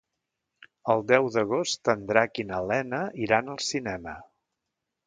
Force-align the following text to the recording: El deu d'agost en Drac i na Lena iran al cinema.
El 0.93 1.03
deu 1.11 1.29
d'agost 1.35 1.91
en 1.95 2.09
Drac 2.13 2.43
i 2.45 2.49
na 2.55 2.63
Lena 2.73 3.05
iran 3.29 3.55
al 3.57 3.65
cinema. 3.71 4.19